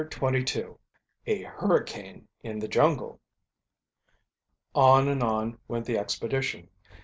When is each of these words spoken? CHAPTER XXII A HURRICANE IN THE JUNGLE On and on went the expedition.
CHAPTER 0.11 0.39
XXII 0.43 0.63
A 1.27 1.43
HURRICANE 1.43 2.27
IN 2.41 2.57
THE 2.57 2.67
JUNGLE 2.67 3.19
On 4.73 5.07
and 5.07 5.21
on 5.21 5.59
went 5.67 5.85
the 5.85 5.99
expedition. 5.99 6.71